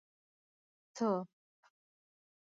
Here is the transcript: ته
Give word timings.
ته 0.95 1.09